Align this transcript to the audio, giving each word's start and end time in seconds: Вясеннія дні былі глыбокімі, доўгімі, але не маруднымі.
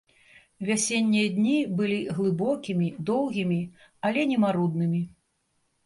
Вясеннія 0.69 1.27
дні 1.35 1.59
былі 1.83 1.99
глыбокімі, 2.21 2.87
доўгімі, 3.13 3.61
але 4.09 4.29
не 4.35 4.45
маруднымі. 4.49 5.09